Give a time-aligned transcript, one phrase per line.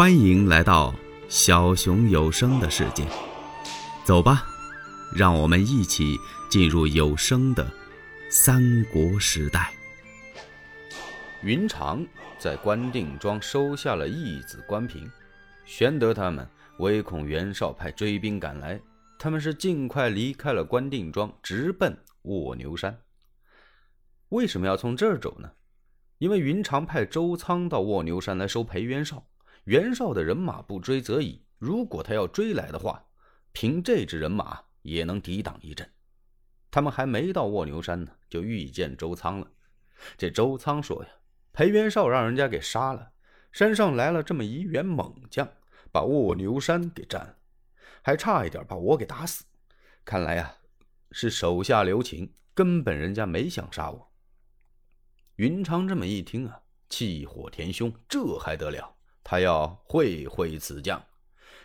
[0.00, 0.94] 欢迎来到
[1.28, 3.06] 小熊有声的世界，
[4.02, 4.46] 走吧，
[5.14, 6.16] 让我们一起
[6.48, 7.70] 进入有声的
[8.30, 9.70] 三国时代。
[11.42, 12.02] 云长
[12.38, 15.06] 在关定庄收下了义子关平，
[15.66, 16.48] 玄德他们
[16.78, 18.80] 唯恐袁绍派追兵赶来，
[19.18, 22.98] 他们是尽快离开了关定庄，直奔卧牛山。
[24.30, 25.50] 为什么要从这儿走呢？
[26.16, 29.26] 因为云长派周仓到卧牛山来收裴元绍。
[29.70, 33.06] 袁绍的人马不追则已，如果他要追来的话，
[33.52, 35.88] 凭这支人马也能抵挡一阵。
[36.72, 39.46] 他们还没到卧牛山呢，就遇见周仓了。
[40.18, 41.10] 这周仓说呀
[41.54, 43.12] ：“裴元绍让人家给杀了，
[43.52, 45.48] 山上来了这么一员猛将，
[45.92, 47.36] 把卧牛山给占了，
[48.02, 49.44] 还差一点把我给打死。
[50.04, 50.52] 看来呀，
[51.12, 54.12] 是手下留情，根本人家没想杀我。”
[55.38, 58.96] 云长这么一听啊，气火填胸，这还得了？
[59.30, 61.00] 他要会会此将，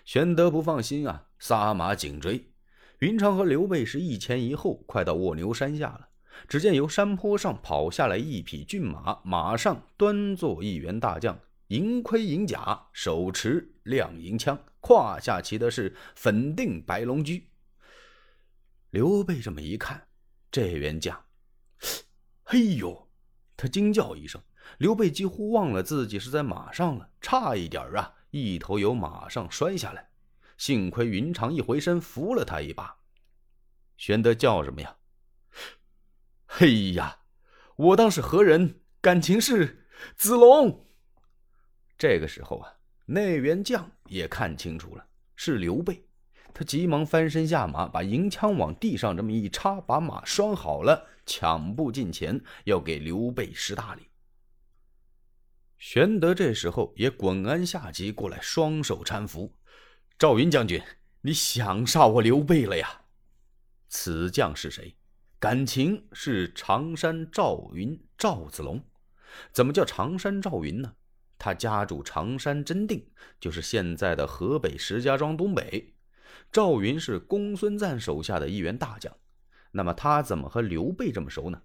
[0.04, 2.52] 玄德不放心啊，撒马紧追。
[3.00, 6.10] 云长和刘备是一前一后，快到卧牛山下了。
[6.48, 17.50] 只见由山坡上跑下来一匹骏马，马上端坐一员大将，银盔银甲，手持亮银枪，胯下骑的是粉定白龙驹。
[18.92, 20.08] 刘备这么一看，
[20.52, 21.20] 这员将，
[22.44, 23.10] 嘿 呦，
[23.58, 24.40] 他惊叫一声。
[24.78, 30.10] 刘备几乎忘了自己是在马上了，差一点啊，一头由马上摔下来。
[30.58, 32.96] 幸亏云长一回身扶了他一把。
[33.98, 34.96] 玄德叫什么呀？
[36.46, 37.20] 嘿呀，
[37.76, 38.82] 我当是何人？
[39.02, 40.86] 感情是子龙。
[41.98, 42.74] 这个时候啊，
[43.06, 45.06] 那员将也看清楚了，
[45.36, 46.06] 是刘备。
[46.54, 54.08] 他急忙翻身下马，把银枪往地上这么一插，把马拴好了，抢步近前，要给刘备施大礼。
[55.88, 59.54] 玄德这时候也滚鞍下级过来，双手搀扶。
[60.18, 60.82] 赵云将军，
[61.22, 63.02] 你想杀我刘备了呀？
[63.88, 64.96] 此将是谁？
[65.38, 68.84] 感情是常山赵云赵子龙。
[69.52, 70.92] 怎么叫常山赵云呢？
[71.38, 73.08] 他家住常山真定，
[73.40, 75.94] 就是现在的河北石家庄东北。
[76.52, 79.16] 赵云是公孙瓒手下的一员大将。
[79.70, 81.62] 那么他怎么和刘备这么熟呢？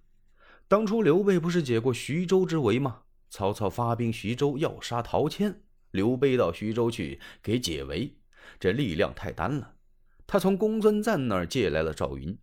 [0.67, 3.01] 当初刘备不是解过徐州之围吗？
[3.31, 5.61] 曹操发兵徐州要杀陶谦，
[5.91, 8.13] 刘备到徐州去给解围，
[8.59, 9.75] 这力量太单了。
[10.27, 12.37] 他从公孙瓒那儿借来了赵云，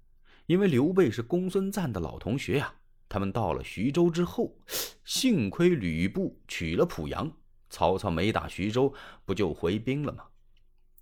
[0.47, 2.75] 因为刘备是公孙瓒的老同学呀。
[3.07, 4.59] 他们到了徐州之后，
[5.05, 7.31] 幸亏吕布取了濮阳，
[7.69, 8.95] 曹操没打徐州，
[9.27, 10.25] 不就回兵了吗？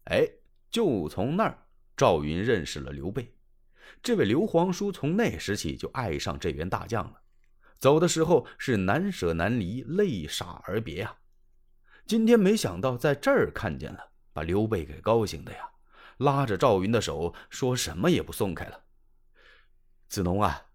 [0.06, 0.28] 哎，
[0.68, 1.66] 就从那儿，
[1.96, 3.32] 赵云认识了刘备。
[4.02, 7.20] 这位刘皇叔从那时起就爱上这员大将了。
[7.78, 11.18] 走的时候是难舍难离，泪洒而别啊！
[12.06, 15.70] 今天没想到在这儿看见了，把刘备给高兴的呀，
[16.18, 18.84] 拉着赵云的手，说什么也不松开了。
[20.08, 20.68] 子龙啊，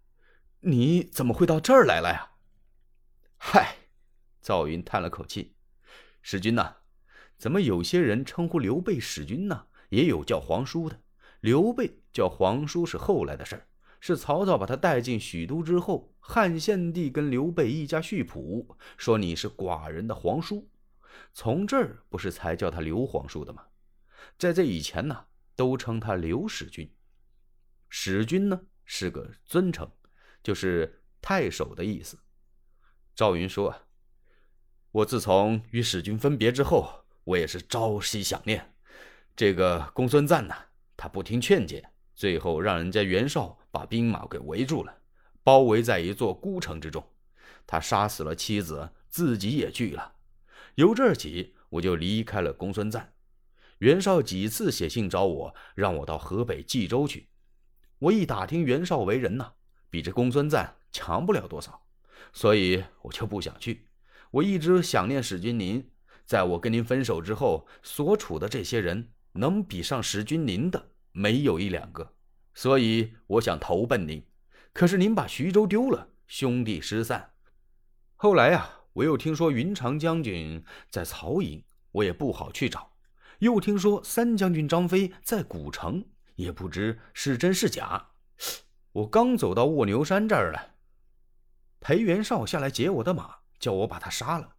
[0.59, 2.31] 你怎么会到这儿来了呀？
[3.37, 3.75] 嗨，
[4.41, 5.55] 赵云叹了口气
[6.21, 6.75] ：“使君呐，
[7.37, 9.65] 怎么有些人称呼刘备使君呢？
[9.89, 11.01] 也有叫皇叔的。
[11.39, 13.67] 刘备叫皇叔是后来的事儿。”
[14.01, 20.69] 是曹操把他带进许都之后，汉献帝跟刘备一家续谱，说你是寡人的皇叔，
[21.31, 23.63] 从这儿不是才叫他刘皇叔的吗？
[24.39, 25.25] 在这以前呢，
[25.55, 26.91] 都称他刘使君。
[27.89, 29.89] 使君呢是个尊称，
[30.41, 32.17] 就是太守的意思。
[33.15, 33.83] 赵云说啊
[34.91, 38.73] ：“我自从与使君分别之后，我也是朝夕想念
[39.35, 40.55] 这个公孙瓒呢，
[40.97, 44.93] 他不听劝解。”最后让人家袁绍把兵马给围住了，
[45.43, 47.03] 包围在一座孤城之中。
[47.65, 50.13] 他杀死了妻子，自己也去了。
[50.75, 53.13] 由这儿起，我就离开了公孙瓒。
[53.79, 57.29] 袁绍几次写信找我，让我到河北冀州去。
[57.99, 59.53] 我一打听袁绍为人呐，
[59.89, 61.81] 比这公孙瓒强不了多少，
[62.33, 63.87] 所以我就不想去。
[64.31, 65.89] 我一直想念史君您，
[66.25, 70.91] 在我跟您分手之后，所处的这些人，能比上史君您的？
[71.11, 72.13] 没有一两个，
[72.53, 74.25] 所以我想投奔您。
[74.73, 77.33] 可是您把徐州丢了，兄弟失散。
[78.15, 82.91] 后来呀，我又听说云长将军在曹营，我也不好去找。
[83.39, 86.05] 又听说三将军张飞在古城，
[86.35, 88.11] 也不知是真是假。
[88.91, 90.75] 我刚走到卧牛山这儿了，
[91.79, 94.55] 裴元绍下来劫我的马，叫我把他杀了。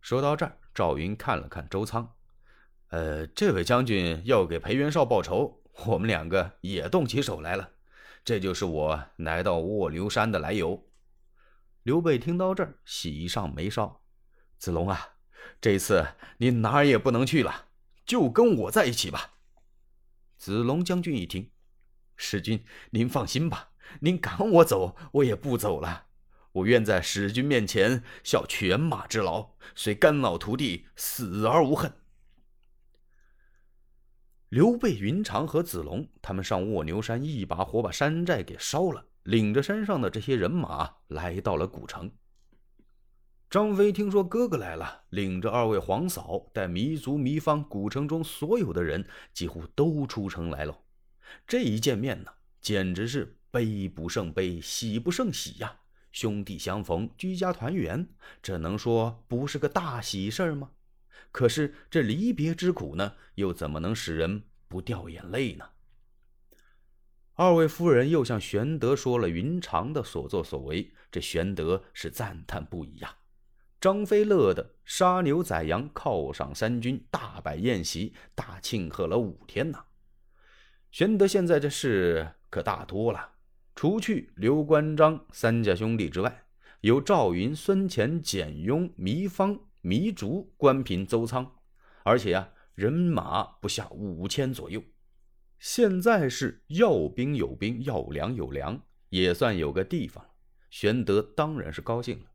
[0.00, 2.14] 说到这儿，赵云看了看周仓。
[2.88, 7.70] 呃，这位将军要给裴元绍报仇，我们两个也动起手来了。
[8.24, 10.88] 这就是我来到卧牛山的来由。
[11.82, 14.00] 刘备听到这儿，喜上眉梢。
[14.58, 15.16] 子龙啊，
[15.60, 16.06] 这次
[16.38, 17.66] 你哪儿也不能去了，
[18.06, 19.34] 就跟我在一起吧。
[20.38, 21.50] 子龙将军一听，
[22.16, 26.06] 使君您放心吧，您赶我走，我也不走了。
[26.52, 31.92] 我愿在使君面前效犬马之劳，虽干老徒弟死而无恨。
[34.54, 42.08] 刘备、云长和子龙他们上卧牛山，一把火把山寨给烧了，领着山上的这些人马来到了古城。
[43.50, 50.78] 张飞听说哥哥来了，领着二位皇嫂，带糜族、糜芳、古城中所有的人，几乎都出城来了。
[51.48, 52.30] 这一见面呢，
[52.60, 55.80] 简直是悲不胜悲，喜不胜喜呀！
[56.12, 58.08] 兄弟相逢，居家团圆，
[58.40, 60.70] 这能说不是个大喜事儿吗？
[61.30, 65.68] 可是这离别之苦呢，又怎么能使人不掉眼泪呢？
[67.34, 73.16] 二位夫人又向玄德说了云长的所作所为，这玄德是赞叹不已呀。
[73.80, 79.84] 张飞乐得杀牛宰羊，犒赏三军，大摆宴席，大庆贺了五天呐。
[80.90, 83.32] 玄德现在这事可大多了。
[83.74, 86.44] 除去刘关张三家兄弟之外，
[86.82, 91.52] 有赵云、孙乾、简雍、糜芳、糜竺、关平、邹仓，
[92.02, 94.82] 而且呀，人马不下五千左右。
[95.58, 100.30] 现在是要兵有兵，要粮有粮，也算有个地方了。
[100.70, 102.30] 玄德当然是高兴了。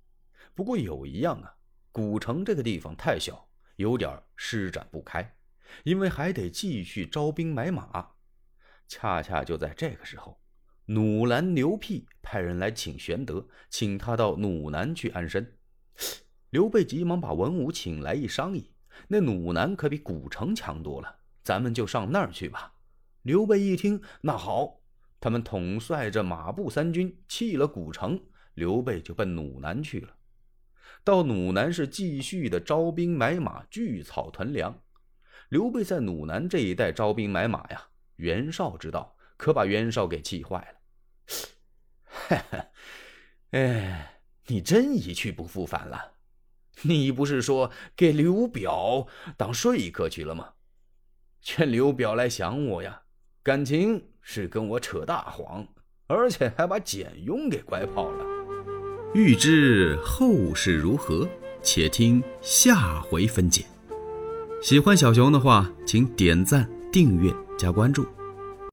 [0.53, 1.55] 不过有一样啊，
[1.91, 5.35] 古城这个地方太小，有点施展不开，
[5.83, 8.11] 因为还得继续招兵买马。
[8.87, 10.39] 恰恰就在这个时候。
[10.85, 15.59] 努兰牛屁派人来请玄德，请他到努南去安身。
[16.49, 18.71] 刘备急忙把文武请来一商议，
[19.07, 22.73] 那鲁南可比古城强多了，咱们就上那儿去吧。
[23.21, 24.81] 刘备一听，那好，
[25.19, 28.19] 他们统帅着马步三军弃了古城，
[28.55, 30.15] 刘备就奔鲁南去了。
[31.03, 34.81] 到鲁南是继续的招兵买马，聚草屯粮。
[35.49, 40.79] 刘备在鲁南这一带招兵买马呀，袁绍知道，可把袁绍给气坏了。
[42.05, 42.67] 哈哈，
[43.51, 46.13] 哎，你真一去不复返了？
[46.83, 50.49] 你不是说给刘表当说客去了吗？
[51.41, 53.01] 劝刘表来降我呀，
[53.43, 55.67] 感情是跟我扯大谎，
[56.07, 58.25] 而且还把简雍给拐跑了。
[59.13, 61.27] 欲知后事如何，
[61.63, 63.65] 且听下回分解。
[64.61, 68.05] 喜欢小熊的话，请点赞、订阅、加关注。